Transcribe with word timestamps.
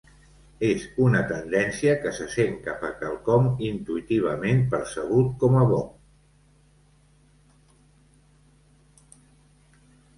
És 0.67 0.85
una 1.07 1.19
tendència 1.31 1.91
que 2.05 2.13
se 2.19 2.25
sent 2.37 2.55
cap 2.69 2.87
a 2.89 2.91
quelcom 3.03 3.51
intuïtivament 3.69 4.65
percebut 4.73 5.31
com 5.45 5.61
a 5.63 5.69
bo. 5.75 5.81